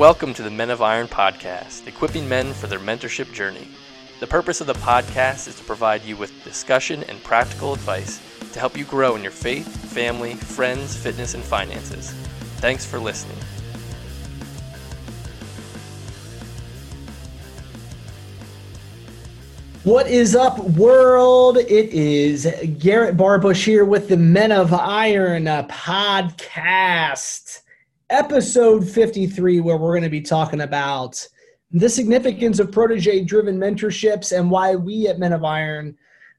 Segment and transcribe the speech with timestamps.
[0.00, 3.68] Welcome to the Men of Iron podcast, equipping men for their mentorship journey.
[4.18, 8.18] The purpose of the podcast is to provide you with discussion and practical advice
[8.54, 12.12] to help you grow in your faith, family, friends, fitness, and finances.
[12.62, 13.36] Thanks for listening.
[19.84, 21.58] What is up, world?
[21.58, 22.46] It is
[22.78, 27.60] Garrett Barbush here with the Men of Iron uh, podcast,
[28.10, 31.26] episode 53, where we're going to be talking about
[31.70, 35.96] the significance of protege driven mentorships and why we at Men of Iron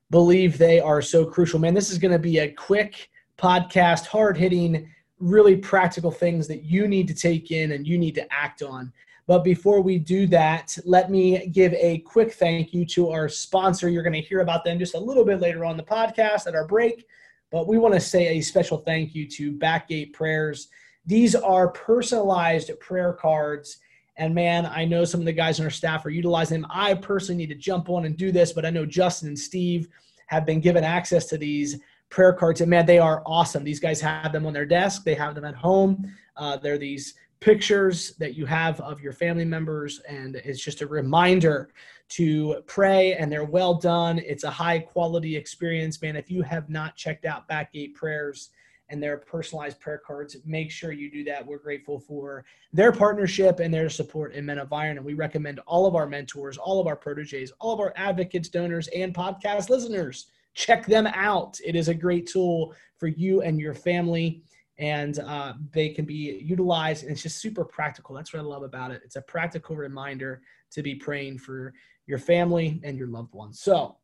[0.09, 1.59] believe they are so crucial.
[1.59, 6.63] Man, this is going to be a quick podcast, hard hitting, really practical things that
[6.63, 8.91] you need to take in and you need to act on.
[9.25, 13.87] But before we do that, let me give a quick thank you to our sponsor.
[13.87, 16.55] You're going to hear about them just a little bit later on the podcast at
[16.55, 17.05] our break.
[17.49, 20.67] But we want to say a special thank you to Backgate Prayers.
[21.05, 23.77] These are personalized prayer cards.
[24.17, 26.71] And man, I know some of the guys on our staff are utilizing them.
[26.71, 29.87] I personally need to jump on and do this, but I know Justin and Steve
[30.27, 31.79] have been given access to these
[32.09, 32.61] prayer cards.
[32.61, 33.63] And man, they are awesome.
[33.63, 36.13] These guys have them on their desk, they have them at home.
[36.37, 40.87] Uh, they're these pictures that you have of your family members and it's just a
[40.87, 41.69] reminder
[42.07, 46.69] to pray and they're well done it's a high quality experience man if you have
[46.69, 48.51] not checked out backgate prayers
[48.91, 50.37] and their personalized prayer cards.
[50.45, 51.45] Make sure you do that.
[51.45, 54.97] We're grateful for their partnership and their support in men of iron.
[54.97, 58.49] And we recommend all of our mentors all of our proteges all of our advocates
[58.49, 60.27] donors and podcast listeners.
[60.53, 61.57] Check them out.
[61.65, 64.43] It is a great tool for you and your family
[64.77, 68.15] and uh, they can be utilized and it's just super practical.
[68.15, 69.01] That's what i love about it.
[69.05, 71.73] It's a practical reminder to be praying for
[72.07, 73.61] your family and your loved ones.
[73.61, 73.97] So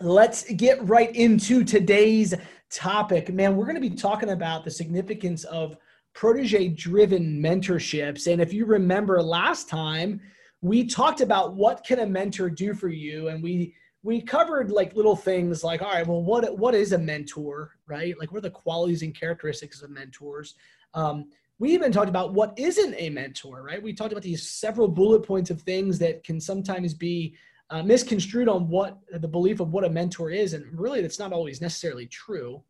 [0.00, 2.34] let's get right into today's
[2.70, 3.32] topic.
[3.32, 5.76] Man we're going to be talking about the significance of
[6.14, 8.30] protege driven mentorships.
[8.30, 10.20] And if you remember last time
[10.62, 13.28] we talked about what can a mentor do for you.
[13.28, 16.98] And we we covered like little things like all right well what what is a
[16.98, 18.18] mentor right?
[18.18, 20.54] Like what are the qualities and characteristics of mentors?
[20.94, 21.26] Um,
[21.58, 23.82] we even talked about what isn't a mentor right?
[23.82, 27.36] We talked about these several bullet points of things that can sometimes be
[27.70, 31.32] uh, misconstrued on what the belief of what a mentor is and really that's not
[31.32, 32.62] always necessarily true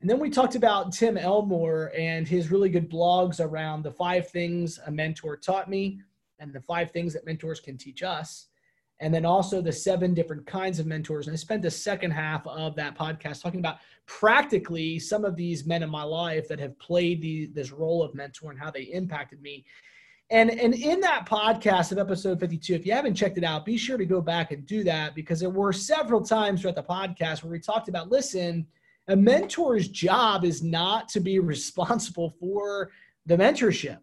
[0.00, 4.28] and then we talked about tim elmore and his really good blogs around the five
[4.28, 6.00] things a mentor taught me
[6.38, 8.48] and the five things that mentors can teach us
[9.02, 11.26] and then also the seven different kinds of mentors.
[11.26, 15.66] And I spent the second half of that podcast talking about practically some of these
[15.66, 18.82] men in my life that have played the, this role of mentor and how they
[18.82, 19.64] impacted me.
[20.30, 23.76] And, and in that podcast of episode 52, if you haven't checked it out, be
[23.76, 27.42] sure to go back and do that because there were several times throughout the podcast
[27.42, 28.66] where we talked about listen,
[29.08, 32.90] a mentor's job is not to be responsible for
[33.26, 33.98] the mentorship.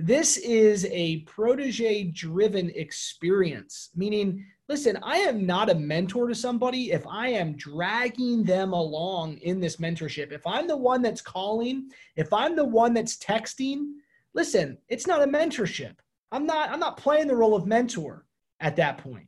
[0.00, 6.92] This is a protege driven experience, meaning, listen, I am not a mentor to somebody
[6.92, 10.30] if I am dragging them along in this mentorship.
[10.30, 13.94] If I'm the one that's calling, if I'm the one that's texting,
[14.34, 15.96] listen, it's not a mentorship.
[16.32, 18.26] I'm not I'm not playing the role of mentor
[18.60, 19.26] at that point.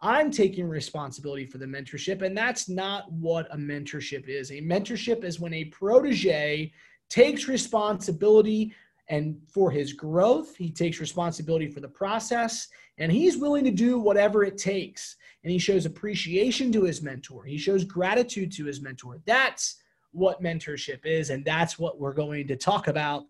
[0.00, 4.50] I'm taking responsibility for the mentorship and that's not what a mentorship is.
[4.50, 6.72] A mentorship is when a protege
[7.08, 8.74] takes responsibility
[9.08, 10.56] and for his growth.
[10.56, 15.16] He takes responsibility for the process and he's willing to do whatever it takes.
[15.44, 19.20] And he shows appreciation to his mentor, he shows gratitude to his mentor.
[19.26, 19.76] That's
[20.12, 23.24] what mentorship is, and that's what we're going to talk about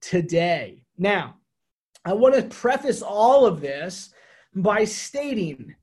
[0.00, 0.82] today.
[0.98, 1.36] Now,
[2.04, 4.10] I want to preface all of this
[4.54, 5.74] by stating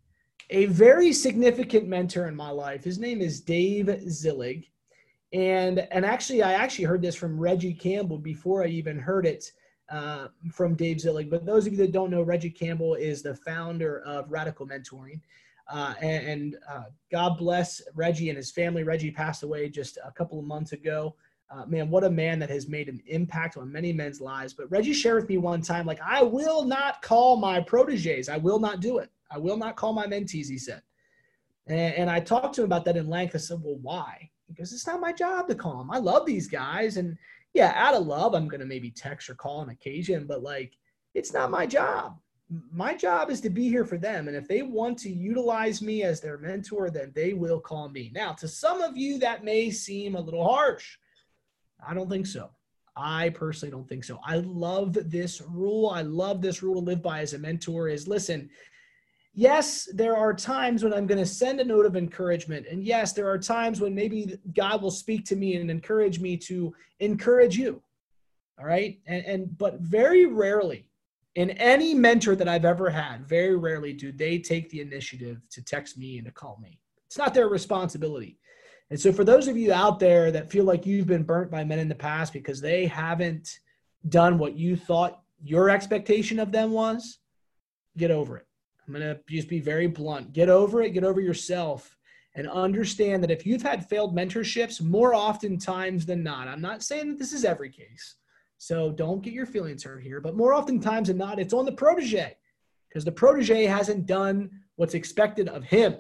[0.49, 2.83] a very significant mentor in my life.
[2.83, 4.67] His name is Dave Zillig.
[5.33, 9.51] And and actually, I actually heard this from Reggie Campbell before I even heard it
[9.89, 11.29] uh, from Dave Zillig.
[11.29, 15.21] But those of you that don't know, Reggie Campbell is the founder of Radical Mentoring.
[15.67, 18.83] Uh, and, and uh, God bless Reggie and his family.
[18.83, 21.15] Reggie passed away just a couple of months ago.
[21.53, 24.53] Uh, man, what a man that has made an impact on many men's lives.
[24.53, 28.27] But Reggie shared with me one time, like, I will not call my proteges.
[28.27, 29.11] I will not do it.
[29.29, 30.81] I will not call my mentees, he said.
[31.67, 33.35] And, and I talked to him about that in length.
[33.35, 34.31] I said, well, why?
[34.53, 35.91] because it's not my job to call them.
[35.91, 36.97] I love these guys.
[36.97, 37.17] And
[37.53, 40.77] yeah, out of love, I'm going to maybe text or call on occasion, but like,
[41.13, 42.17] it's not my job.
[42.71, 44.27] My job is to be here for them.
[44.27, 48.11] And if they want to utilize me as their mentor, then they will call me.
[48.13, 50.97] Now, to some of you, that may seem a little harsh.
[51.87, 52.49] I don't think so.
[52.95, 54.19] I personally don't think so.
[54.25, 55.89] I love this rule.
[55.89, 58.49] I love this rule to live by as a mentor is listen,
[59.33, 62.67] yes, there are times when I'm going to send a note of encouragement.
[62.69, 66.37] And yes, there are times when maybe God will speak to me and encourage me
[66.37, 67.81] to encourage you.
[68.59, 68.99] All right.
[69.07, 70.85] And, and but very rarely,
[71.35, 75.63] in any mentor that I've ever had, very rarely do they take the initiative to
[75.63, 76.79] text me and to call me.
[77.07, 78.37] It's not their responsibility.
[78.93, 81.63] And so, for those of you out there that feel like you've been burnt by
[81.63, 83.57] men in the past because they haven't
[84.07, 87.17] done what you thought your expectation of them was,
[87.97, 88.45] get over it.
[88.85, 90.31] I'm going to just be very blunt.
[90.31, 91.97] Get over it, get over yourself,
[92.35, 96.83] and understand that if you've had failed mentorships, more often times than not, I'm not
[96.83, 98.17] saying that this is every case.
[98.59, 101.65] So don't get your feelings hurt here, but more often times than not, it's on
[101.65, 102.37] the protege
[102.89, 105.95] because the protege hasn't done what's expected of him.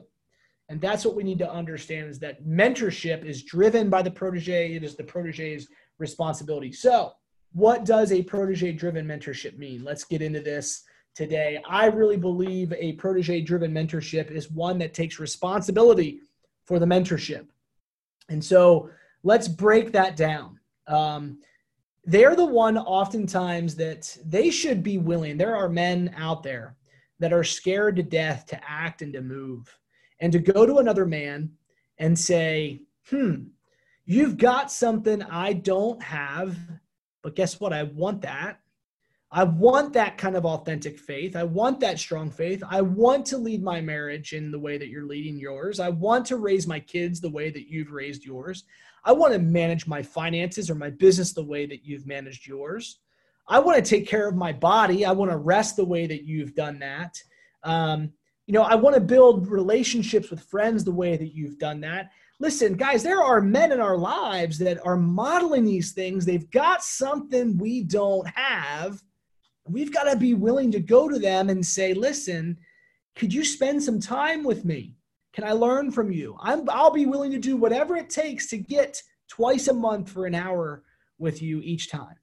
[0.69, 4.73] And that's what we need to understand is that mentorship is driven by the protege.
[4.73, 5.67] It is the protege's
[5.99, 6.71] responsibility.
[6.71, 7.13] So,
[7.51, 9.83] what does a protege driven mentorship mean?
[9.83, 10.83] Let's get into this
[11.15, 11.61] today.
[11.67, 16.21] I really believe a protege driven mentorship is one that takes responsibility
[16.65, 17.45] for the mentorship.
[18.29, 18.89] And so
[19.23, 20.59] let's break that down.
[20.87, 21.39] Um,
[22.05, 25.37] they're the one oftentimes that they should be willing.
[25.37, 26.75] There are men out there
[27.19, 29.73] that are scared to death to act and to move
[30.19, 31.51] and to go to another man
[31.97, 33.43] and say, hmm,
[34.05, 36.57] you've got something I don't have,
[37.21, 37.73] but guess what?
[37.73, 38.59] I want that.
[39.35, 41.35] I want that kind of authentic faith.
[41.35, 42.63] I want that strong faith.
[42.69, 45.79] I want to lead my marriage in the way that you're leading yours.
[45.79, 48.65] I want to raise my kids the way that you've raised yours.
[49.03, 52.99] I want to manage my finances or my business the way that you've managed yours.
[53.47, 55.03] I want to take care of my body.
[55.03, 57.17] I want to rest the way that you've done that.
[57.63, 58.11] Um,
[58.47, 62.11] you know, I want to build relationships with friends the way that you've done that.
[62.39, 66.25] Listen, guys, there are men in our lives that are modeling these things.
[66.25, 69.01] They've got something we don't have
[69.67, 72.57] We've got to be willing to go to them and say, listen,
[73.15, 74.95] could you spend some time with me?
[75.33, 76.35] Can I learn from you?
[76.41, 80.25] I'm, I'll be willing to do whatever it takes to get twice a month for
[80.25, 80.83] an hour
[81.17, 82.15] with you each time.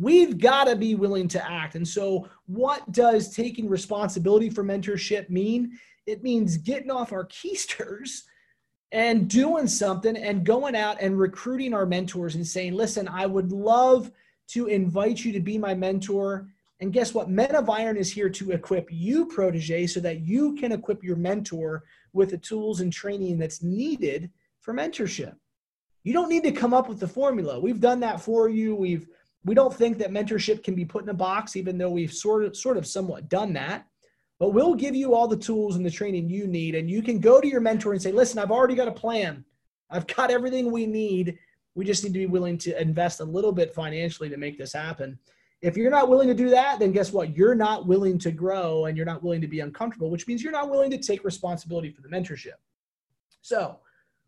[0.00, 1.74] We've got to be willing to act.
[1.74, 5.78] And so, what does taking responsibility for mentorship mean?
[6.06, 8.22] It means getting off our keisters
[8.92, 13.52] and doing something and going out and recruiting our mentors and saying, listen, I would
[13.52, 14.10] love
[14.48, 16.48] to invite you to be my mentor
[16.80, 17.28] and guess what?
[17.28, 21.16] Men of Iron is here to equip you, protege, so that you can equip your
[21.16, 24.30] mentor with the tools and training that's needed
[24.60, 25.34] for mentorship.
[26.04, 27.60] You don't need to come up with the formula.
[27.60, 28.74] We've done that for you.
[28.74, 29.06] We've
[29.44, 32.44] we don't think that mentorship can be put in a box, even though we've sort
[32.44, 33.86] of sort of somewhat done that.
[34.38, 37.20] But we'll give you all the tools and the training you need, and you can
[37.20, 39.44] go to your mentor and say, "Listen, I've already got a plan.
[39.90, 41.38] I've got everything we need.
[41.74, 44.72] We just need to be willing to invest a little bit financially to make this
[44.72, 45.18] happen."
[45.62, 47.36] If you're not willing to do that, then guess what?
[47.36, 50.52] You're not willing to grow and you're not willing to be uncomfortable, which means you're
[50.52, 52.56] not willing to take responsibility for the mentorship.
[53.42, 53.78] So,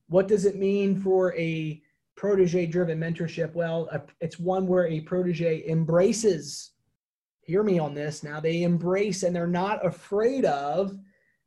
[0.09, 1.82] what does it mean for a
[2.17, 3.55] protege driven mentorship?
[3.55, 3.89] Well,
[4.21, 6.73] it's one where a protege embraces,
[7.43, 10.97] hear me on this now, they embrace and they're not afraid of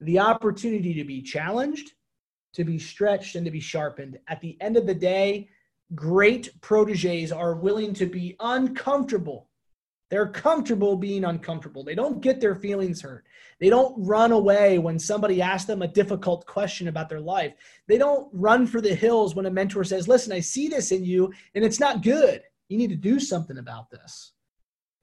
[0.01, 1.94] the opportunity to be challenged,
[2.53, 4.19] to be stretched, and to be sharpened.
[4.27, 5.50] At the end of the day,
[5.94, 9.50] great proteges are willing to be uncomfortable
[10.10, 11.84] they're comfortable being uncomfortable.
[11.84, 13.25] They don't get their feelings hurt.
[13.60, 17.54] They don't run away when somebody asks them a difficult question about their life.
[17.88, 21.04] They don't run for the hills when a mentor says, Listen, I see this in
[21.04, 22.44] you and it's not good.
[22.69, 24.34] You need to do something about this.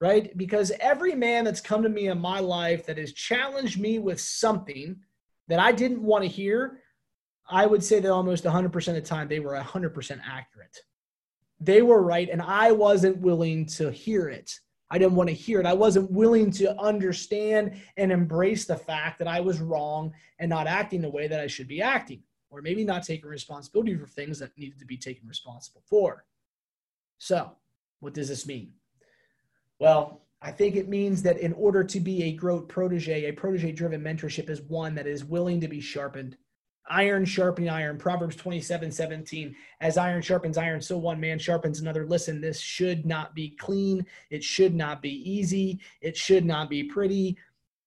[0.01, 0.37] Right?
[0.37, 4.21] Because every man that's come to me in my life that has challenged me with
[4.21, 4.97] something
[5.49, 6.81] that I didn't want to hear,
[7.49, 10.79] I would say that almost 100% of the time they were 100% accurate.
[11.61, 14.59] They were right, and I wasn't willing to hear it
[14.93, 15.65] I didn't want to hear it.
[15.65, 20.67] I wasn't willing to understand and embrace the fact that I was wrong and not
[20.67, 24.39] acting the way that I should be acting, or maybe not taking responsibility for things
[24.41, 26.27] that needed to be taken responsible for.
[27.17, 27.53] So,
[28.01, 28.75] what does this mean?
[29.79, 33.73] Well, I think it means that in order to be a growth protege, a protege
[33.73, 36.37] driven mentorship is one that is willing to be sharpened
[36.89, 37.99] iron sharpening iron.
[37.99, 42.07] Proverbs 27 17 as iron sharpens iron so one man sharpens another.
[42.07, 44.05] Listen this should not be clean.
[44.31, 45.81] It should not be easy.
[46.01, 47.37] It should not be pretty.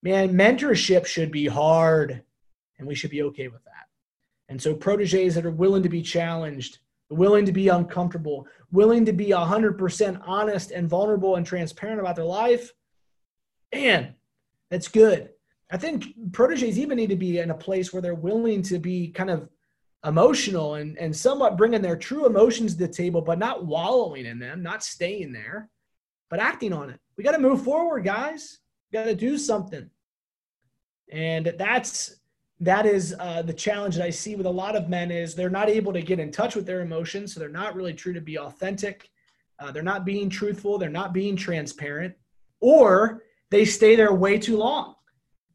[0.02, 2.24] Man mentorship should be hard
[2.78, 3.88] and we should be okay with that.
[4.50, 9.14] And so proteges that are willing to be challenged willing to be uncomfortable willing to
[9.14, 12.74] be 100% honest and vulnerable and transparent about their life
[13.74, 14.16] man
[14.70, 15.30] that's good
[15.76, 19.10] I think proteges even need to be in a place where they're willing to be
[19.10, 19.50] kind of
[20.06, 24.40] emotional and, and somewhat bringing their true emotions to the table, but not wallowing in
[24.40, 25.70] them, not staying there,
[26.30, 27.02] but acting on it.
[27.18, 28.60] We got to move forward, guys.
[28.90, 29.90] We got to do something.
[31.12, 32.22] And that's
[32.62, 35.50] that is uh, the challenge that I see with a lot of men is they're
[35.50, 38.22] not able to get in touch with their emotions, so they're not really true to
[38.22, 39.10] be authentic.
[39.60, 40.78] Uh, they're not being truthful.
[40.78, 42.16] They're not being transparent,
[42.62, 44.95] or they stay there way too long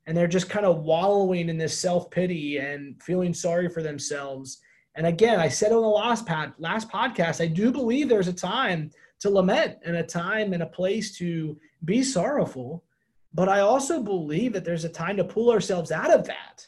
[0.06, 4.58] and they're just kind of wallowing in this self-pity and feeling sorry for themselves.
[4.96, 8.32] And again i said on the last pod, last podcast i do believe there's a
[8.32, 8.90] time
[9.20, 12.84] to lament and a time and a place to be sorrowful
[13.32, 16.66] but i also believe that there's a time to pull ourselves out of that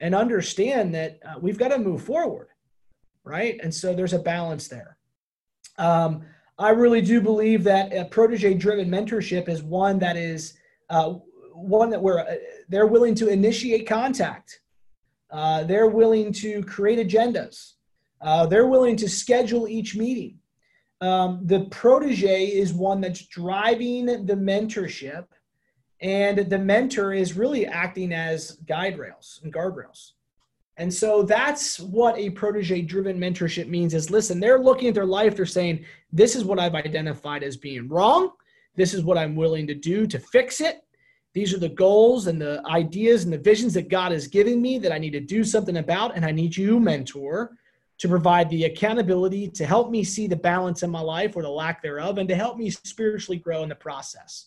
[0.00, 2.48] and understand that uh, we've got to move forward
[3.24, 3.58] right?
[3.62, 4.96] And so there's a balance there.
[5.78, 6.22] Um,
[6.58, 10.54] I really do believe that a protege driven mentorship is one that is
[10.90, 11.14] uh,
[11.54, 12.34] one that we're uh,
[12.68, 14.60] they're willing to initiate contact.
[15.30, 17.72] Uh, they're willing to create agendas.
[18.20, 20.38] Uh, they're willing to schedule each meeting.
[21.00, 25.26] Um, the protege is one that's driving the mentorship,
[26.00, 30.12] and the mentor is really acting as guide rails and guardrails.
[30.76, 35.04] And so that's what a protege driven mentorship means is listen, they're looking at their
[35.04, 38.32] life, they're saying, this is what I've identified as being wrong.
[38.74, 40.83] This is what I'm willing to do to fix it.
[41.34, 44.78] These are the goals and the ideas and the visions that God is giving me
[44.78, 46.16] that I need to do something about.
[46.16, 47.56] And I need you, mentor,
[47.98, 51.48] to provide the accountability to help me see the balance in my life or the
[51.48, 54.46] lack thereof and to help me spiritually grow in the process.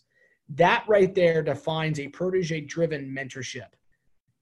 [0.49, 3.67] That right there defines a protege driven mentorship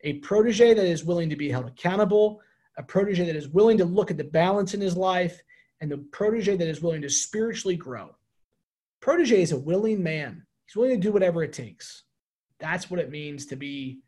[0.06, 2.40] a protege that is willing to be held accountable,
[2.78, 5.42] a protege that is willing to look at the balance in his life,
[5.82, 8.16] and the protege that is willing to spiritually grow.
[9.02, 10.46] Protege is a willing man.
[10.66, 12.04] He's willing to do whatever it takes.
[12.60, 14.00] That's what it means to be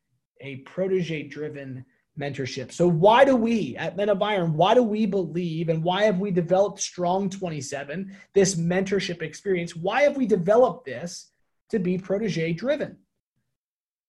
[0.42, 1.86] a protege driven
[2.20, 2.72] mentorship.
[2.72, 6.20] So, why do we at Men of Iron, why do we believe and why have
[6.20, 9.75] we developed Strong 27, this mentorship experience?
[9.75, 11.32] Why have we developed this
[11.70, 12.98] to be protege driven?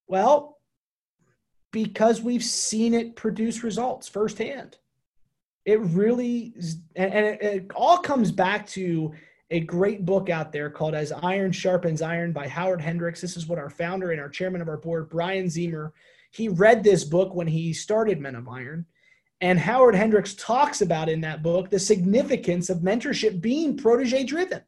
[0.07, 0.59] Well,
[1.71, 4.79] because we've seen it produce results firsthand.
[5.67, 6.55] It really,
[6.97, 9.13] and, it, all comes back to
[9.51, 13.21] a great book out there called As Iron Sharpens Iron by Howard Hendricks.
[13.21, 15.93] This is what our founder and our chairman of our board, Brian Zemer,
[16.31, 18.85] he read this book when he started Men of Iron.
[19.41, 24.63] And Howard Hendricks talks about in that book the significance of mentorship being protege driven.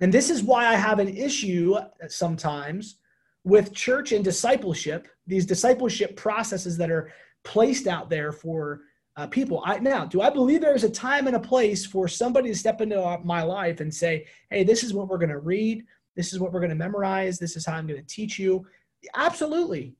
[0.00, 1.76] And this is why I have an issue
[2.08, 2.96] sometimes
[3.44, 7.12] with church and discipleship, these discipleship processes that are
[7.44, 8.80] placed out there for
[9.16, 9.62] uh, people.
[9.64, 12.80] I, now, do I believe there's a time and a place for somebody to step
[12.80, 15.84] into my life and say, hey, this is what we're going to read.
[16.16, 17.38] This is what we're going to memorize.
[17.38, 18.66] This is how I'm going to teach you.
[19.14, 19.94] Absolutely.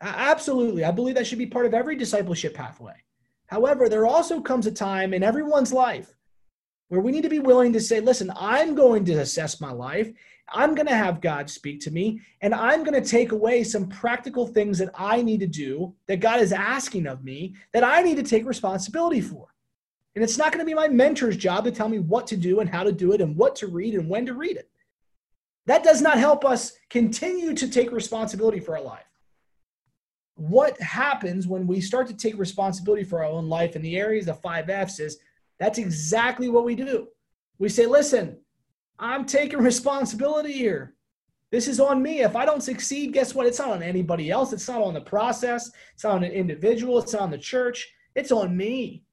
[0.00, 0.84] Absolutely.
[0.84, 2.94] I believe that should be part of every discipleship pathway.
[3.46, 6.14] However, there also comes a time in everyone's life
[6.88, 10.12] where we need to be willing to say, listen, I'm going to assess my life
[10.50, 13.88] I'm going to have God speak to me, and I'm going to take away some
[13.88, 18.02] practical things that I need to do that God is asking of me that I
[18.02, 19.48] need to take responsibility for.
[20.14, 22.60] And it's not going to be my mentor's job to tell me what to do
[22.60, 24.70] and how to do it and what to read and when to read it.
[25.66, 29.04] That does not help us continue to take responsibility for our life.
[30.34, 34.28] What happens when we start to take responsibility for our own life in the areas
[34.28, 35.18] of five F's is
[35.58, 37.08] that's exactly what we do.
[37.58, 38.38] We say, listen,
[38.98, 40.94] I'm taking responsibility here.
[41.50, 42.20] This is on me.
[42.20, 43.46] If I don't succeed, guess what?
[43.46, 44.52] It's not on anybody else.
[44.52, 45.70] It's not on the process.
[45.94, 46.98] It's not on an individual.
[46.98, 47.90] It's not on the church.
[48.14, 49.04] It's on me.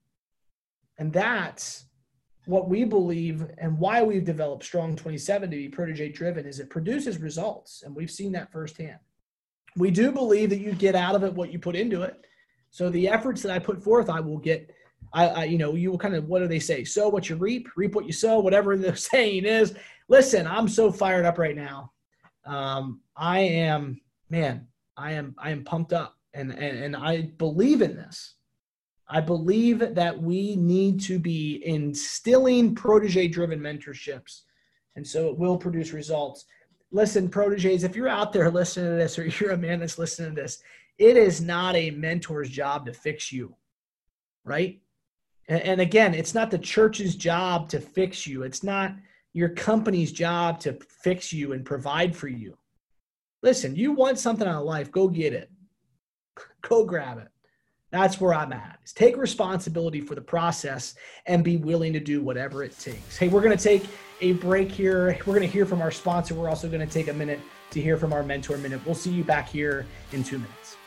[0.98, 1.86] And that's
[2.46, 6.70] what we believe and why we've developed Strong 27 to be protege driven is it
[6.70, 7.84] produces results.
[7.84, 9.00] And we've seen that firsthand.
[9.78, 12.26] We do believe that you get out of it what you put into it.
[12.70, 14.75] So the efforts that I put forth, I will get
[15.14, 16.84] I, I, you know, you will kind of, what do they say?
[16.84, 19.76] Sow what you reap, reap what you sow, whatever the saying is.
[20.08, 21.92] Listen, I'm so fired up right now.
[22.46, 27.82] Um, I am, man, I am, I am pumped up and, and, and I believe
[27.82, 28.36] in this.
[29.08, 34.42] I believe that we need to be instilling protege driven mentorships.
[34.96, 36.46] And so it will produce results.
[36.92, 40.36] Listen, proteges, if you're out there listening to this or you're a man that's listening
[40.36, 40.60] to this,
[40.98, 43.56] it is not a mentor's job to fix you,
[44.44, 44.80] right?
[45.48, 48.44] And, again, it's not the church's job to fix you.
[48.44, 48.96] It's not
[49.34, 52.58] your company's job to fix you and provide for you.
[53.44, 55.52] Listen, you want something out of life, go get it.
[56.62, 57.28] Go grab it.
[57.92, 58.80] That's where I'm at.
[58.84, 60.96] Is take responsibility for the process
[61.28, 63.16] and be willing to do whatever it takes.
[63.16, 63.86] Hey, we're going to take
[64.22, 65.18] a break here.
[65.20, 66.34] We're going to hear from our sponsor.
[66.34, 68.82] We're also going to take a minute to hear from our mentor minute.
[68.86, 70.78] We'll see you back here in 2 minutes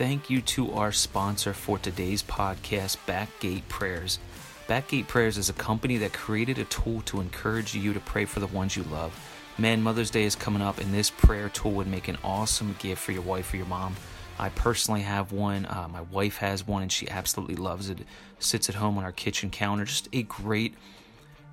[0.00, 4.18] thank you to our sponsor for today's podcast, Backgate Prayers.
[4.66, 8.40] Backgate Prayers is a company that created a tool to encourage you to pray for
[8.40, 9.12] the ones you love.
[9.58, 13.02] Man, Mother's Day is coming up, and this prayer tool would make an awesome gift
[13.02, 13.94] for your wife or your mom.
[14.38, 15.66] I personally have one.
[15.66, 18.00] Uh, my wife has one, and she absolutely loves it.
[18.00, 18.06] it.
[18.38, 19.84] Sits at home on our kitchen counter.
[19.84, 20.72] Just a great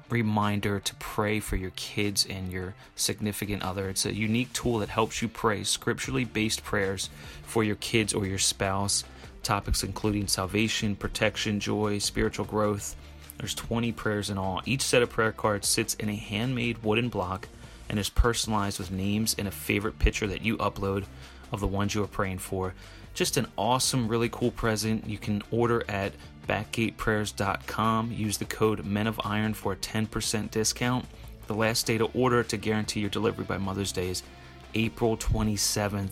[0.09, 3.89] reminder to pray for your kids and your significant other.
[3.89, 7.09] It's a unique tool that helps you pray scripturally based prayers
[7.43, 9.03] for your kids or your spouse.
[9.43, 12.95] Topics including salvation, protection, joy, spiritual growth.
[13.37, 14.61] There's 20 prayers in all.
[14.65, 17.47] Each set of prayer cards sits in a handmade wooden block
[17.89, 21.05] and is personalized with names and a favorite picture that you upload
[21.51, 22.73] of the ones you are praying for.
[23.13, 25.07] Just an awesome, really cool present.
[25.07, 26.13] You can order at
[26.47, 28.11] backgateprayers.com.
[28.11, 31.05] Use the code Men of Iron for a 10% discount.
[31.47, 34.23] The last day to order to guarantee your delivery by Mother's Day is
[34.73, 36.11] April 27th.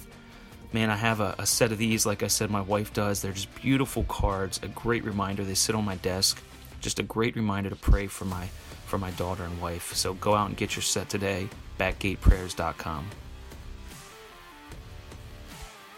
[0.72, 3.22] Man, I have a, a set of these, like I said, my wife does.
[3.22, 5.44] They're just beautiful cards, a great reminder.
[5.44, 6.42] They sit on my desk.
[6.82, 8.48] Just a great reminder to pray for my
[8.86, 9.94] for my daughter and wife.
[9.94, 11.50] So go out and get your set today,
[11.80, 13.10] backgateprayers.com.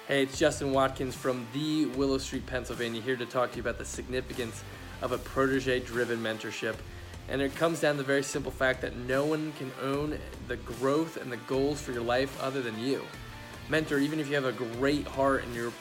[0.07, 3.77] Hey, it's Justin Watkins from the Willow Street, Pennsylvania, here to talk to you about
[3.77, 4.63] the significance
[5.01, 6.77] of a protege driven mentorship.
[7.27, 10.55] And it comes down to the very simple fact that no one can own the
[10.55, 13.03] growth and the goals for your life other than you.
[13.67, 15.73] Mentor, even if you have a great heart and you're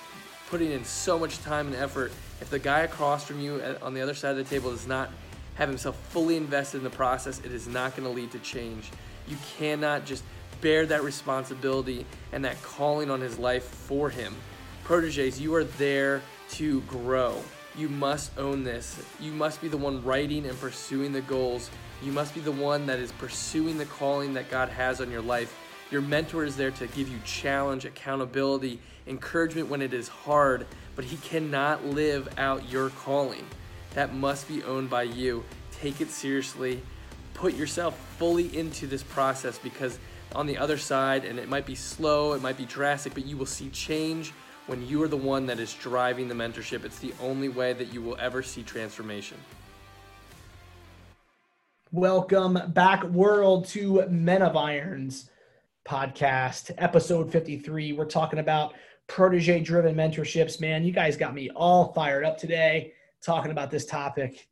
[0.51, 3.95] putting in so much time and effort, if the guy across from you uh, on
[3.95, 5.09] the other side of the table does not
[5.55, 8.91] have himself fully invested in the process, it is not going to lead to change.
[9.29, 10.25] You cannot just
[10.61, 14.35] bear that responsibility and that calling on his life for him.
[14.85, 17.43] Proteges, you are there to grow.
[17.77, 19.03] You must own this.
[19.21, 21.71] You must be the one writing and pursuing the goals.
[22.03, 25.23] You must be the one that is pursuing the calling that God has on your
[25.23, 25.55] life.
[25.91, 31.05] Your mentor is there to give you challenge, accountability, encouragement when it is hard, but
[31.05, 33.47] he cannot live out your calling.
[33.95, 35.45] That must be owned by you.
[35.73, 36.83] Take it seriously.
[37.35, 39.99] Put yourself fully into this process because
[40.35, 43.37] on the other side, and it might be slow, it might be drastic, but you
[43.37, 44.33] will see change
[44.67, 46.85] when you are the one that is driving the mentorship.
[46.85, 49.39] It's the only way that you will ever see transformation.
[51.93, 55.31] Welcome back, world, to Men of Irons
[55.87, 57.93] podcast, episode 53.
[57.93, 58.75] We're talking about
[59.07, 60.61] protege driven mentorships.
[60.61, 64.49] Man, you guys got me all fired up today talking about this topic.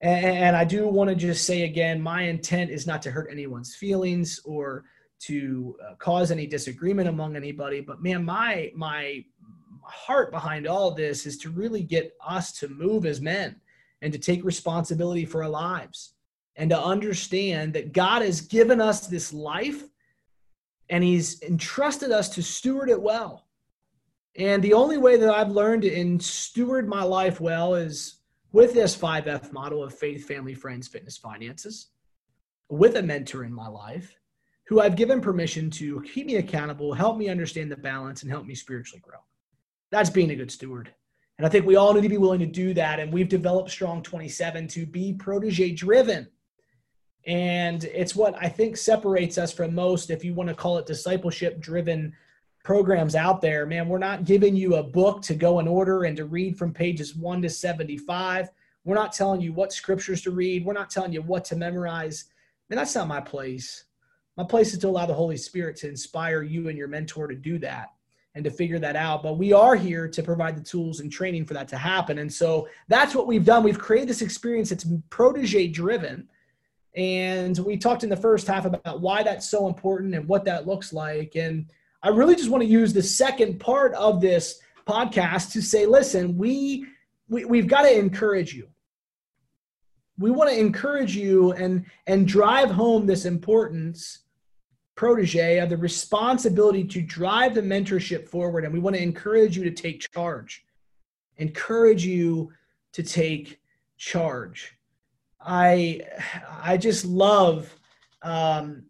[0.00, 3.74] And I do want to just say again, my intent is not to hurt anyone's
[3.74, 4.84] feelings or
[5.20, 9.24] to uh, cause any disagreement among anybody but man my my
[9.82, 13.60] heart behind all this is to really get us to move as men
[14.02, 16.14] and to take responsibility for our lives
[16.56, 19.84] and to understand that God has given us this life
[20.88, 23.46] and he's entrusted us to steward it well.
[24.36, 28.16] And the only way that I've learned to steward my life well is
[28.52, 31.88] with this 5F model of faith, family, friends, fitness, finances,
[32.68, 34.19] with a mentor in my life,
[34.70, 38.46] who I've given permission to keep me accountable, help me understand the balance, and help
[38.46, 39.18] me spiritually grow.
[39.90, 40.94] That's being a good steward.
[41.38, 43.00] And I think we all need to be willing to do that.
[43.00, 46.28] And we've developed Strong 27 to be protege driven.
[47.26, 50.86] And it's what I think separates us from most, if you want to call it
[50.86, 52.14] discipleship driven
[52.62, 53.66] programs out there.
[53.66, 56.72] Man, we're not giving you a book to go in order and to read from
[56.72, 58.50] pages 1 to 75.
[58.84, 60.64] We're not telling you what scriptures to read.
[60.64, 62.26] We're not telling you what to memorize.
[62.68, 63.86] Man, that's not my place.
[64.36, 67.34] My place is to allow the Holy Spirit to inspire you and your mentor to
[67.34, 67.90] do that
[68.34, 69.22] and to figure that out.
[69.22, 72.18] But we are here to provide the tools and training for that to happen.
[72.18, 73.62] And so that's what we've done.
[73.62, 76.28] We've created this experience that's protege driven.
[76.96, 80.66] And we talked in the first half about why that's so important and what that
[80.66, 81.36] looks like.
[81.36, 81.66] And
[82.02, 86.36] I really just want to use the second part of this podcast to say, listen,
[86.36, 86.86] we,
[87.28, 88.68] we we've got to encourage you.
[90.20, 94.20] We want to encourage you and and drive home this importance
[95.00, 98.64] protege of the responsibility to drive the mentorship forward.
[98.66, 100.62] And we want to encourage you to take charge,
[101.38, 102.52] encourage you
[102.92, 103.60] to take
[103.96, 104.76] charge.
[105.40, 106.02] I,
[106.62, 107.74] I just love
[108.20, 108.82] um,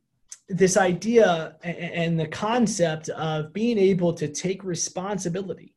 [0.48, 5.76] this idea and the concept of being able to take responsibility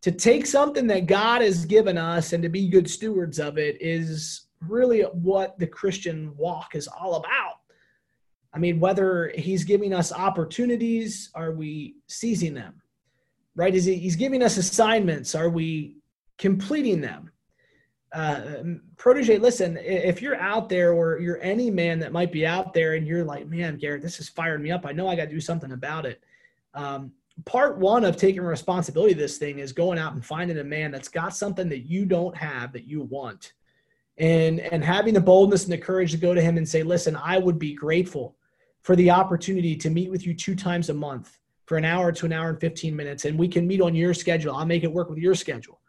[0.00, 3.76] to take something that God has given us and to be good stewards of it
[3.82, 7.58] is really what the Christian walk is all about.
[8.52, 12.80] I mean, whether he's giving us opportunities, are we seizing them?
[13.54, 13.74] Right?
[13.74, 15.96] Is he, he's giving us assignments, are we
[16.38, 17.30] completing them?
[18.12, 18.62] Uh,
[18.96, 22.94] protege, listen, if you're out there or you're any man that might be out there
[22.94, 24.86] and you're like, man, Garrett, this is firing me up.
[24.86, 26.22] I know I got to do something about it.
[26.72, 27.12] Um,
[27.44, 30.90] part one of taking responsibility of this thing is going out and finding a man
[30.90, 33.52] that's got something that you don't have that you want
[34.18, 37.16] and and having the boldness and the courage to go to him and say listen
[37.16, 38.36] i would be grateful
[38.82, 42.26] for the opportunity to meet with you two times a month for an hour to
[42.26, 44.92] an hour and 15 minutes and we can meet on your schedule i'll make it
[44.92, 45.80] work with your schedule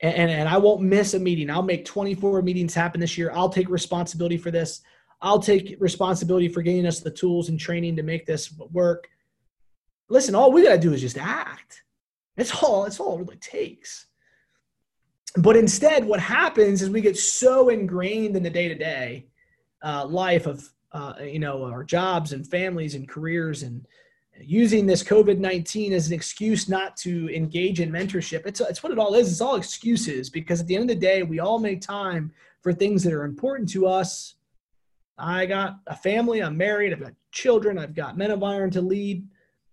[0.00, 3.30] and, and, and i won't miss a meeting i'll make 24 meetings happen this year
[3.34, 4.82] i'll take responsibility for this
[5.20, 9.08] I'll take responsibility for getting us the tools and training to make this work.
[10.08, 11.82] Listen, all we got to do is just act.
[12.36, 14.06] That's all, that's all it really takes.
[15.38, 19.26] But instead, what happens is we get so ingrained in the day to day
[19.82, 23.86] life of, uh, you know, our jobs and families and careers and
[24.40, 28.46] using this COVID 19 as an excuse not to engage in mentorship.
[28.46, 29.30] It's, it's what it all is.
[29.30, 32.72] It's all excuses because at the end of the day, we all make time for
[32.72, 34.34] things that are important to us.
[35.18, 38.82] I got a family, I'm married, I've got children, I've got men of iron to
[38.82, 39.26] lead,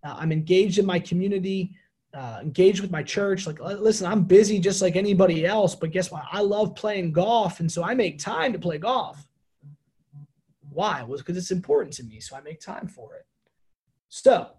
[0.04, 1.76] uh, I'm engaged in my community.
[2.14, 3.48] Uh, with my church.
[3.48, 6.24] Like, listen, I'm busy just like anybody else, but guess what?
[6.32, 9.28] I love playing golf, and so I make time to play golf.
[10.70, 11.02] Why?
[11.04, 13.26] Was because it's important to me, so I make time for it.
[14.10, 14.50] So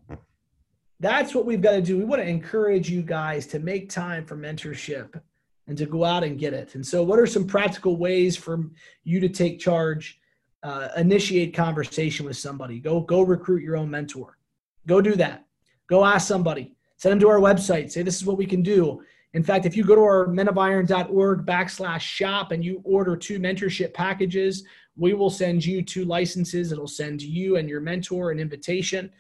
[1.01, 1.99] that's what we've got to do.
[1.99, 5.21] We want to encourage you guys to make time for mentorship
[5.67, 6.75] and to go out and get it.
[6.75, 8.65] And so, what are some practical ways for
[9.05, 10.19] you to take charge?
[10.63, 12.81] Uh, initiate conversation with somebody.
[12.81, 14.39] Go go recruit your own mentor.
[14.87, 15.45] Go do that.
[15.89, 16.74] Go ask somebody.
[16.97, 17.91] Send them to our website.
[17.91, 19.03] Say this is what we can do.
[19.33, 23.93] In fact, if you go to our menofiron.org backslash shop and you order two mentorship
[23.93, 24.65] packages,
[24.97, 26.71] we will send you two licenses.
[26.71, 29.11] It'll send you and your mentor an invitation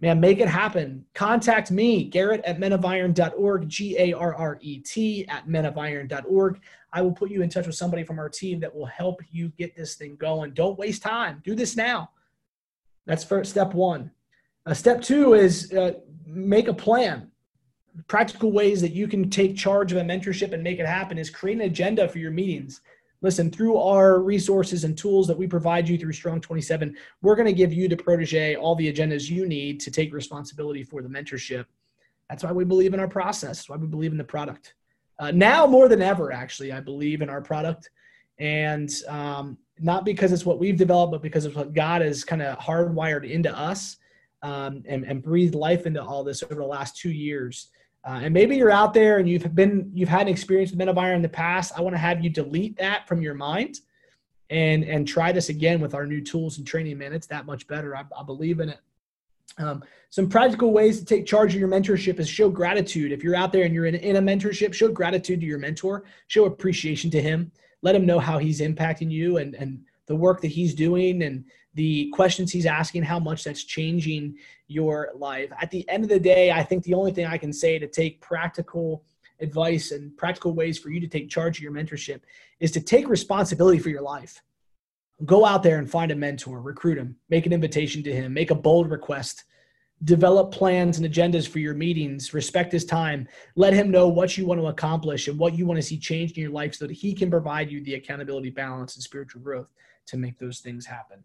[0.00, 1.04] man, make it happen.
[1.14, 6.60] Contact me, Garrett at menofiron.org, G A R R E T at menofiron.org.
[6.92, 9.48] I will put you in touch with somebody from our team that will help you
[9.58, 10.52] get this thing going.
[10.54, 11.42] Don't waste time.
[11.44, 12.10] Do this now.
[13.06, 14.10] That's first step one.
[14.68, 15.92] Uh, step two is uh,
[16.26, 17.30] make a plan.
[18.06, 21.30] Practical ways that you can take charge of a mentorship and make it happen is
[21.30, 22.82] create an agenda for your meetings
[23.20, 27.46] listen, through our resources and tools that we provide you through Strong 27, we're going
[27.46, 31.08] to give you, the protege, all the agendas you need to take responsibility for the
[31.08, 31.64] mentorship.
[32.28, 34.74] That's why we believe in our process, why we believe in the product.
[35.18, 37.90] Uh, now more than ever, actually, I believe in our product.
[38.38, 42.42] And um, not because it's what we've developed, but because it's what God has kind
[42.42, 43.96] of hardwired into us
[44.42, 47.68] um, and, and breathed life into all this over the last two years.
[48.06, 51.16] Uh, and maybe you're out there and you've been you've had an experience with iron
[51.16, 51.72] in the past.
[51.76, 53.80] I want to have you delete that from your mind
[54.50, 56.98] and and try this again with our new tools and training.
[56.98, 57.96] Man, it's that much better.
[57.96, 58.78] I, I believe in it.
[59.58, 63.10] Um, some practical ways to take charge of your mentorship is show gratitude.
[63.10, 66.04] If you're out there and you're in, in a mentorship, show gratitude to your mentor.
[66.28, 67.50] Show appreciation to him.
[67.82, 71.44] Let him know how he's impacting you and and the work that he's doing and
[71.74, 74.34] the questions he's asking, how much that's changing
[74.66, 75.50] your life.
[75.60, 77.86] At the end of the day, I think the only thing I can say to
[77.86, 79.04] take practical
[79.40, 82.22] advice and practical ways for you to take charge of your mentorship
[82.58, 84.42] is to take responsibility for your life.
[85.24, 88.50] Go out there and find a mentor, recruit him, make an invitation to him, make
[88.50, 89.44] a bold request,
[90.04, 94.46] develop plans and agendas for your meetings, respect his time, let him know what you
[94.46, 96.94] want to accomplish and what you want to see changed in your life so that
[96.94, 99.68] he can provide you the accountability, balance, and spiritual growth
[100.08, 101.22] to make those things happen.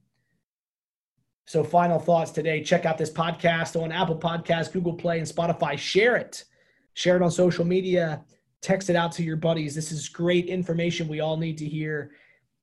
[1.46, 5.78] So, final thoughts today check out this podcast on Apple Podcasts, Google Play, and Spotify.
[5.78, 6.46] Share it.
[6.94, 8.24] Share it on social media.
[8.62, 9.76] Text it out to your buddies.
[9.76, 12.12] This is great information we all need to hear.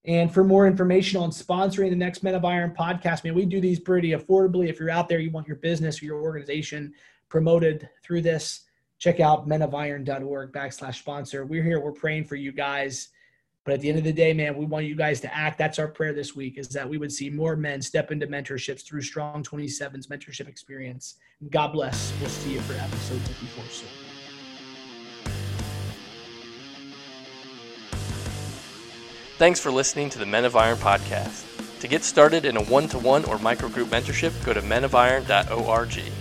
[0.07, 3.61] And for more information on sponsoring the next Men of Iron podcast, man, we do
[3.61, 4.69] these pretty affordably.
[4.69, 6.95] If you're out there, you want your business or your organization
[7.29, 8.65] promoted through this,
[8.99, 11.45] check out menofiron.org backslash sponsor.
[11.45, 11.81] We're here.
[11.81, 13.09] We're praying for you guys.
[13.71, 15.57] But at the end of the day, man, we want you guys to act.
[15.57, 18.85] That's our prayer this week is that we would see more men step into mentorships
[18.85, 21.19] through Strong 27's mentorship experience.
[21.51, 22.13] God bless.
[22.21, 23.89] We'll see you for episode 54 soon.
[29.39, 31.47] Thanks for listening to the Men of Iron podcast.
[31.79, 36.13] To get started in a one to one or microgroup mentorship, go to menofiron.org.